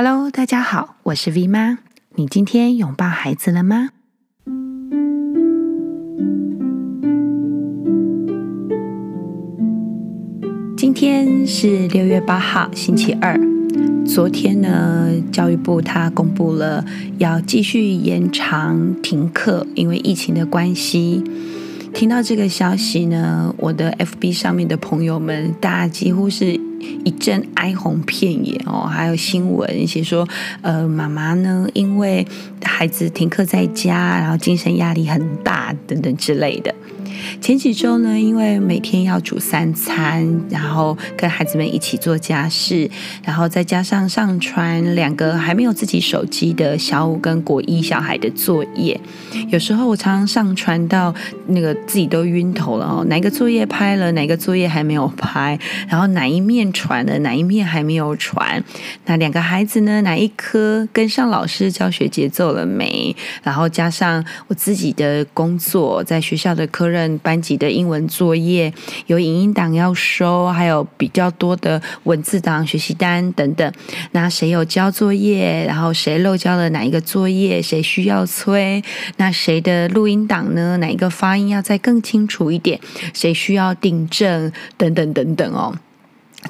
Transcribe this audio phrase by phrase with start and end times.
[0.00, 1.78] Hello，大家好，我是 V 妈。
[2.14, 3.88] 你今天拥抱孩子了吗？
[10.76, 13.36] 今天是六月八号，星期二。
[14.06, 16.84] 昨天呢，教育部他公布了
[17.18, 21.24] 要继续延长停课，因为疫情的关系。
[21.92, 26.60] 听到这个消息呢，我的 FB 上面的朋友们，大家几乎是
[27.08, 28.82] 一阵哀鸿遍野哦。
[28.82, 30.28] 还有新闻一些说，
[30.60, 32.26] 呃，妈妈呢，因为
[32.62, 36.74] 孩子停课在家，然后精神压力很大，等等之类的。
[37.40, 42.90] 前几周呢，因为每天要煮三餐，然后跟孩子们一起做家事，
[43.24, 49.00] 然后再加上上传两个还没有自己手机的小五跟国一小孩的作业，
[49.48, 51.14] 有时候我常常上传到
[51.46, 58.62] 那个自己都晕头了哦，哪个作业拍了，哪个作业还没有拍，然后哪一面传了，哪一面还没有传，
[59.06, 63.16] 那两个孩子呢，哪一科跟上老师教学节奏了没？
[63.42, 67.18] 然后加上我自己的工作，在学校的科任。
[67.28, 68.72] 班级的英文作业
[69.06, 73.70] 有影音档要收，还有比较多的文字档、学习单等等。
[74.12, 75.62] 那谁有交作业？
[75.66, 77.60] 然后谁漏交了哪一个作业？
[77.60, 78.82] 谁需要催？
[79.18, 80.78] 那谁的录音档呢？
[80.78, 82.80] 哪一个发音要再更清楚一点？
[83.12, 84.50] 谁需要订正？
[84.78, 85.76] 等等等等哦。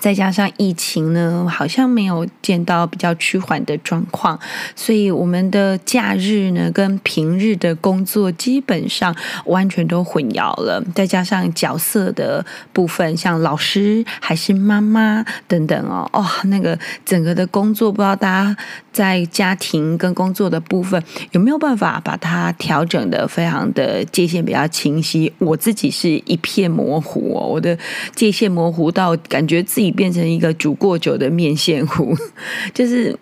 [0.00, 4.38] 再加上疫情呢，好像没有见到比较趋缓的状况，
[4.76, 9.14] 所以我们的假日呢跟平日的工作基本上
[9.46, 10.82] 完全都混淆了。
[10.94, 18.56] 再加上角色的部分，像老师还是妈妈等等哦，哦，那个整个的工作，不知道大家
[18.92, 21.02] 在家庭跟工作的部分
[21.32, 25.32] 有没有办法把它调整的非常的界限比较清晰？
[25.38, 27.76] 我自己是一片模糊哦，我的
[28.14, 29.87] 界限模糊到感觉自己。
[29.90, 32.16] 变成一个煮过久的面线糊，
[32.74, 33.16] 就是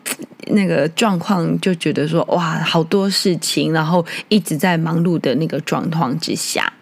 [0.49, 6.73] 那个状况，就觉得说哇，好多事情，然后一直在忙碌的那个状况之下。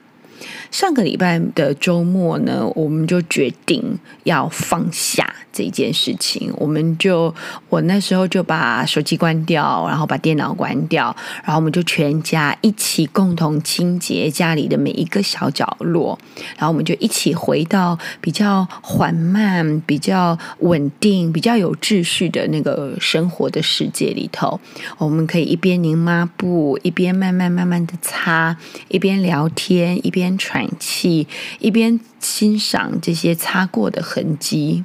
[0.75, 6.53] 上个礼拜的周末呢，我们就决定要放下这件事情。
[6.57, 7.33] 我们就
[7.69, 11.15] 我那时候就把手机关掉，然后把电脑关掉，
[11.45, 16.19] 然后我们就全家一起共同清洁家里的每一个小角落，
[16.57, 24.59] 然后我们就一起回到比较缓慢、比较稳定、比较有秩序的那个生活的世界里头。
[24.99, 28.57] 我们可以一边拧抹布，一边慢慢慢慢的擦，
[28.89, 31.27] 一边聊天，一边传气，
[31.59, 34.83] 一边欣赏这些擦过的痕迹，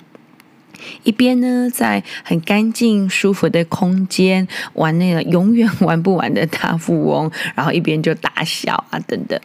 [1.03, 9.39] 一边呢，在很干净、舒服的空间玩那个永远玩不完的大富翁， 然后一边就大笑啊，等等。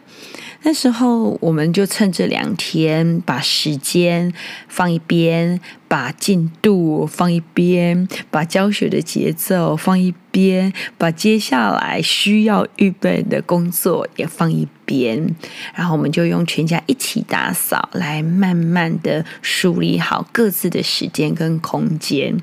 [0.63, 4.33] 那时候，我们就趁这两天，把时间
[4.67, 5.59] 放一边，
[5.95, 15.33] 把进度放一边，把教学的节奏放一边，把接下来需要预备的工作也放一边，
[15.73, 22.35] 然后我们就用全家一起打扫，来慢慢的梳理好各自的时间跟空间。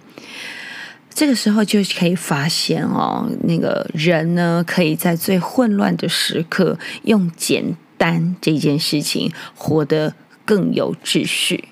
[1.12, 7.76] 这个时候就可以发现哦，那个人呢，可以在最混乱的时刻用简。
[7.98, 10.12] 单这件事情活得
[10.44, 11.68] 更有秩序。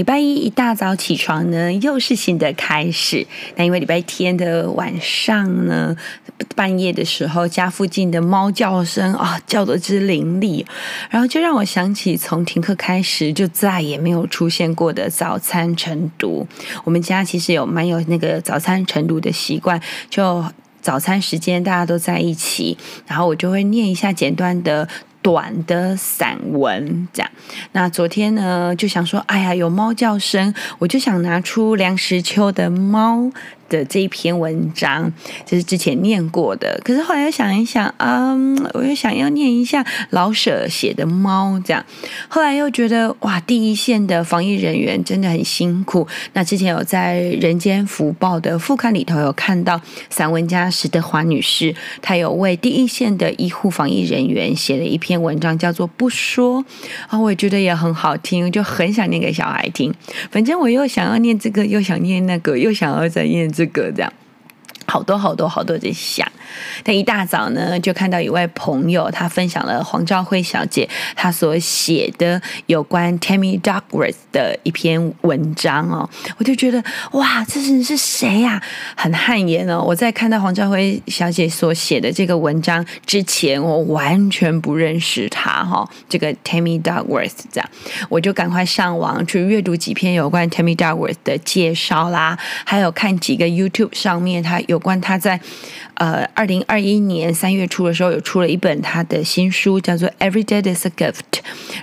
[0.00, 3.26] 礼拜一一大早起床呢，又是新的开始。
[3.56, 5.94] 那因为礼拜天的晚上呢，
[6.56, 10.64] 半夜的时候，家附近的猫叫声啊，叫得之凌厉，
[11.10, 16.48] 然后就让我想起从停课开始就再也没有出现过的早餐晨读。
[16.84, 19.78] 我们家其实有蛮有那个早餐晨读的习惯，
[20.08, 20.42] 就
[20.80, 24.88] 早餐时间大家都在一起，然后我就会念一下简短的。
[25.22, 27.30] 短的散文，这样。
[27.72, 33.30] 那昨天呢，就想说，哎呀，有猫叫声，我就想拿出梁实秋的猫
[33.70, 35.10] 的这一篇文章，
[35.46, 41.82] 就是之前念过的，可是后来又想一想，嗯，我又想要念一下老舍写的《猫》，这样，
[42.28, 46.06] 后来又觉得哇，第一线的防疫人员真的很辛苦。
[46.32, 56.64] 那之前有在《人间福报》的副刊里头有看到散文家石德华女士，她有为第一线的医护防疫人员写了一篇文章，叫做《不说》，
[57.06, 59.94] 啊，我也觉得也很好听，就很想念给小孩听。
[60.32, 63.48] 反正我又想要念这个，又想念那个，又想要再念。
[63.60, 64.10] 这个这样，
[64.86, 66.26] 好多好多好多在想，
[66.82, 76.08] 但一大早呢，就看到一位朋友，他分享了黄兆辉小姐她所写的有关 Tammy Duckworth 的一篇文章哦，
[76.38, 76.82] 我就觉得
[77.12, 78.62] 哇，这是是谁呀？
[78.96, 79.82] 很汗颜哦！
[79.82, 85.88] 我在看到黄兆辉小姐所写的这个文章之前，我完全不认识她哈。
[86.08, 87.70] 这个 Tammy Duckworth 这样，
[88.08, 95.40] 我就赶快上网去阅读几篇有关 Tammy Duckworth 的介绍啦，还有看几个 YouTube 上面他有关他在。
[95.94, 101.12] 呃，二零二一年三月初的时候，有出了一本他的新书，叫做《Every Day Is a Gift》。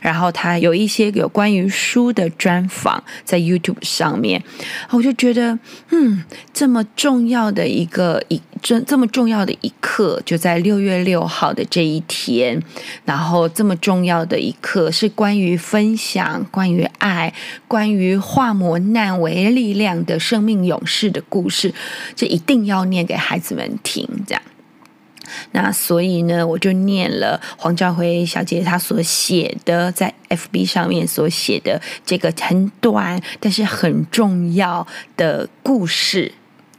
[0.01, 4.43] 然后他有一些有关于书的专访在 YouTube 上面，
[4.89, 5.59] 我就觉得，
[5.91, 12.59] 嗯，这么重要的一个一这这么重要的一刻，就在六月六号的这一天。
[13.05, 17.31] 然后这么重要的一刻是关于分享、关于爱、
[17.67, 21.71] 关于化磨难为力量的生命勇士的故事，
[22.15, 24.07] 这一定要念给孩子们听。
[24.25, 24.41] 这样，
[25.51, 34.85] 那所以呢，我就念了黄兆辉小姐她所写的在 FB 上面所写的这个很短但是很重要
[35.15, 36.31] 的故事，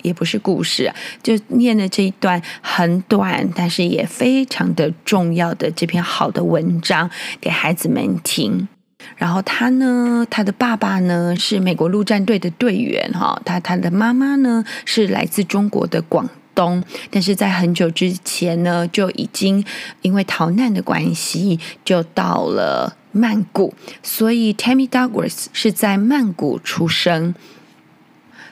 [0.03, 0.93] 也不是故事，
[1.23, 7.11] 就念了这一段很短但是也非常的重要的这篇好的文章
[7.41, 8.69] 给孩子们听。
[9.17, 16.29] 然后他呢，他的爸爸呢是美国陆战队的队员哈，他他的妈妈呢是来自中国的广。
[16.58, 19.64] 东，但是在很久之前呢，就已经
[20.02, 23.72] 因为逃难的关系，就到了曼谷。
[24.02, 27.32] 所以 Tammy Douglas 是在曼谷出生。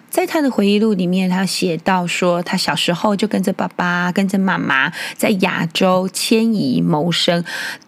[0.08, 7.44] 在他的回忆录里面，他写到说，他小时候就跟着爸爸、跟着妈妈在亚洲迁移谋生。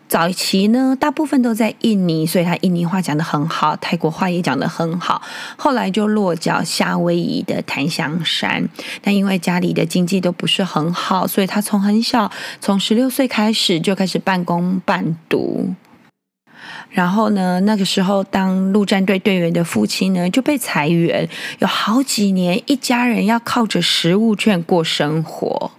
[0.09, 5.21] 早期呢，大部分都在印尼，所以他印尼话讲得很好，泰国话也讲得很好。
[5.57, 8.69] 后来就落脚夏威夷的檀香山，
[9.03, 15.75] 但因为家里的经济都不是很好，所以他从很小，从十六岁开始就开始半工半读。
[16.91, 21.29] 然后呢，那个时候当陆战队队员的父亲呢就被裁员，
[21.59, 25.70] 有好几年一家人要靠着食物券过生活。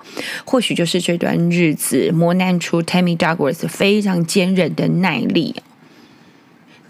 [0.46, 5.56] 或许就是这段日子磨难出 Tammy Douglas 非常坚韧的耐力。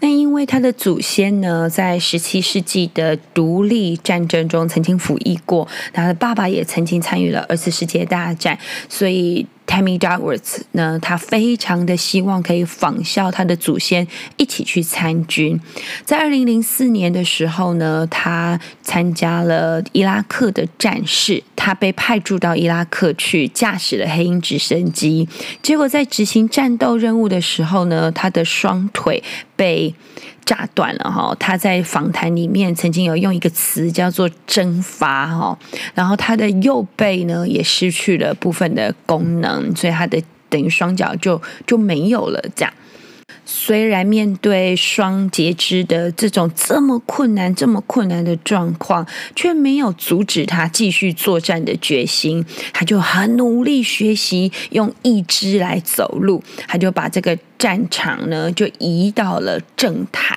[0.00, 8.58] 那因为他的祖先呢，在十七世纪的独立战争中曾经服役过，他的爸爸也曾经参与了二次世界大战，
[8.88, 9.46] 所以。
[9.70, 14.04] Tammy Duckworth 呢，他非常的希望可以仿效他的祖先
[14.36, 15.60] 一起去参军。
[16.04, 25.28] 在二零零四年的时候呢，他参加了伊拉克的战事，他被派驻到伊拉克去驾驶了黑鹰直升机。
[25.62, 29.22] 结果在执行战斗任务的时候呢，他的双腿
[29.54, 29.94] 被
[30.44, 35.58] 炸断了哈，他在访谈里面曾经有用一个词叫做蒸发哈，
[35.94, 42.74] 然后他的右背呢也失去了部分的功能，所以他的等于双脚就就没有了这样。
[43.44, 52.44] 虽然面对双截肢的这种这么困难、这么困难的状况，却没有阻止他继续作战的决心。
[52.72, 60.36] 他就很努力学习用一只来走路，他就把这个战场呢就移到了政坛。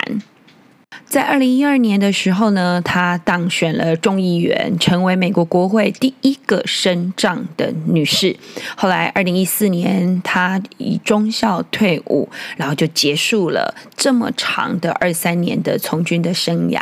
[1.06, 8.36] 在二零一二年的时候呢，她当选了众议员，成为美国国会第一个升帐的女士。
[8.76, 16.80] 后来二零一四年，她以中校退伍，然后就结束了这么长的二三年的从军的生涯。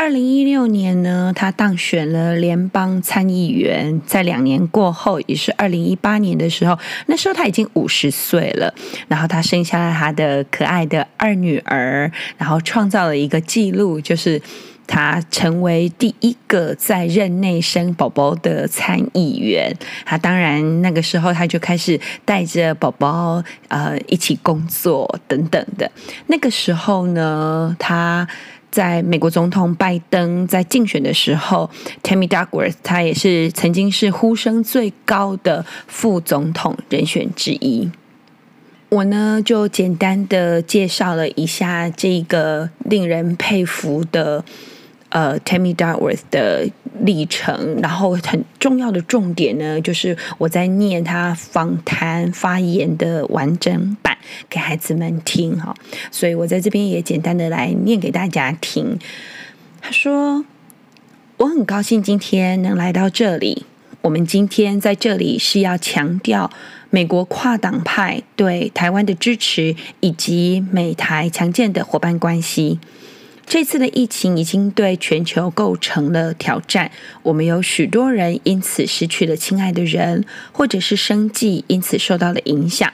[0.00, 4.00] 二零一六年呢，他当选了联邦参议员。
[4.06, 8.72] 在两年过后，也是二零一八年的时候，那时候他已经五十岁了。
[9.08, 14.40] 然后他生下了他的可爱的二女儿，然后创造了一个记录，就是
[14.86, 19.76] 他成为第一个在任内生宝宝的参议员。
[20.06, 25.92] 他当然那个时候他就开始带着宝宝呃一起工作等等的。
[26.28, 28.26] 那个时候呢，他。
[28.70, 31.70] 在美国总统拜登在竞选的时候
[32.02, 37.90] ，Tammy Duckworth 他也是曾经是呼声最高的副总统人选之一。
[38.88, 44.44] 我呢就简单的介绍了一下这个令人佩服的。
[45.10, 46.68] 呃，Tammy Duckworth 的
[47.02, 54.16] 历程，然后很重要的重点呢，就是我在念他访谈发言的完整版
[54.48, 55.74] 给孩子们听哈，
[56.12, 58.98] 所以我在这边也简单的来念给大家听。
[59.80, 60.44] 他说
[61.38, 63.64] ：“我很高兴今天能来到这里，
[64.02, 66.50] 我们今天在这里是要强调
[66.90, 72.78] 美国跨党派对台湾的支持，以及美台强健的伙伴关系。”
[73.50, 76.92] 这次的疫情已经对全球构成了挑战，
[77.24, 82.92] 我们有许多人因此失去了亲爱的人，或者是生计因此受到了影响。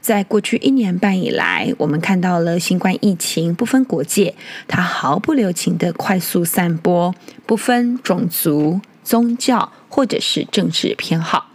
[0.00, 4.36] 在过去一年半以来，我们看到了新冠疫情不分国界，
[4.68, 7.12] 它毫不留情地快速散播，
[7.44, 11.48] 不分种族、宗教或者是政治偏好。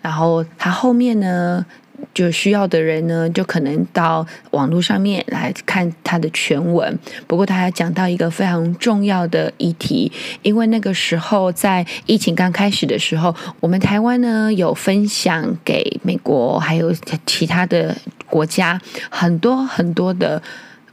[0.00, 1.66] 然后它后面呢，
[2.14, 6.98] 就需要的人呢，就可能到网络上面来看他的全文。
[7.26, 10.10] 不过，他还讲到一个非常重要的议题，
[10.42, 16.94] 因为那个时候在疫情刚开始的时候，我们台湾呢有分享给美国还有
[17.26, 18.80] 其他的国家
[19.10, 20.42] 很多很多的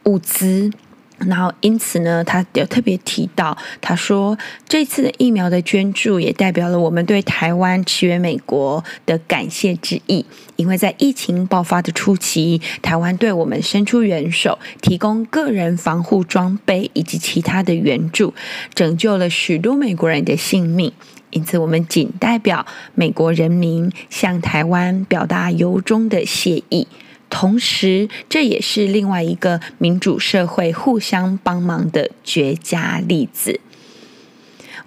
[0.04, 0.72] 物资。
[1.27, 10.25] 然后，因此呢，他有特别提到，他说这次的疫苗的捐助也代表了我们对台湾驰援美国的感谢之意。
[10.55, 18.33] 因为在疫情爆发的初期，台湾对我们伸出援手，提供个人防护装备以及其他的援助，
[18.73, 20.91] 拯救了许多美国人的性命。
[21.31, 26.88] 因此，我们仅代表美国人民向台湾表达由衷的谢意。
[27.29, 33.59] 同时，这也是另外一个民主社会互相帮忙的绝佳例子。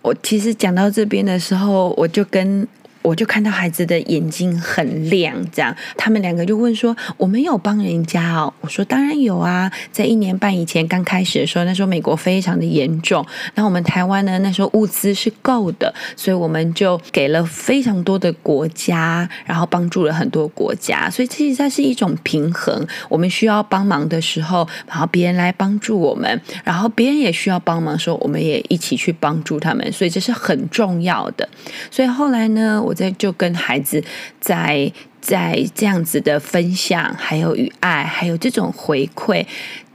[0.03, 2.67] 我其实讲到这边的时候，我就跟。
[3.03, 22.87] 我就看到孩子的眼睛很亮，这样，他们两个就问说：“我们有帮人家哦？”我说：“当然有啊，在一年半以前刚开始的时候，那时候美国非常的严重，然后我们台湾呢，那时候物资是够的，所以我们就给了非常多的国家，然后帮助了很多国家，所以其实它是一种平衡。
[23.09, 31.49] 我们需要帮忙的时候，然后别人来帮助我们，然后别人也需要帮忙的时候，我们也一起去帮助他们，所以这是很重要的。
[31.91, 32.92] 所以后来呢，我。
[32.93, 34.05] 我在就跟孩子
[34.39, 39.47] 在在这样子的分享，还有与爱，还有这种回馈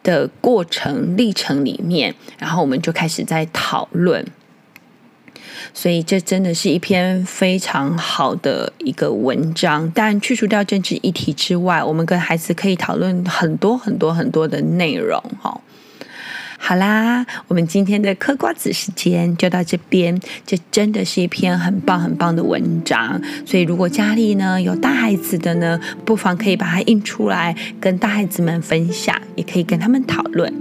[0.01, 4.25] 的过程历程里面，然后我们就开始在讨论。
[5.75, 9.91] 所以这真的是一篇非常好的一个文章。
[9.93, 15.61] 但去除掉政治议题之外，我们跟孩子可以讨论很多很多很多的内容，哈。
[16.59, 20.19] 好啦，我们今天的嗑瓜子时间就到这边。
[20.45, 30.51] 这真的是一篇很棒很棒的文章，所以如果家里呢有大孩子的呢，不妨可以把它印出来，跟大孩子们分享，也可以跟他们讨论。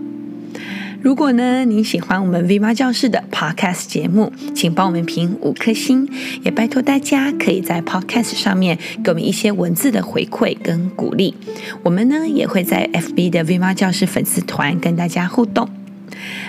[1.02, 6.08] 如果呢您喜欢我们 V 妈教室的 Podcast 节目，请帮我们评五颗星，
[6.42, 11.34] 也拜托大家可以在 Podcast 上面给我们一些文字的回馈跟鼓励。
[11.82, 15.68] 我们呢也会在 FB 的 V 妈教室粉丝团跟大家互动。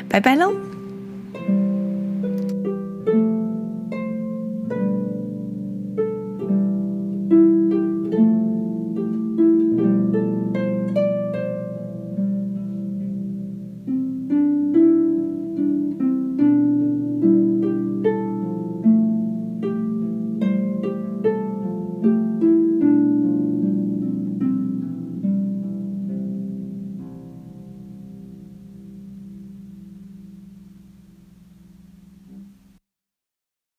[0.10, 0.77] 拜拜喽。